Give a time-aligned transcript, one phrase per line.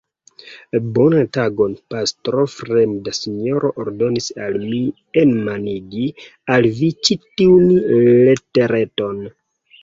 [0.93, 4.79] Bonan tagon, pastro; fremda sinjoro ordonis al mi
[5.25, 6.07] enmanigi
[6.57, 7.71] al vi ĉi tiun
[8.31, 9.23] letereton.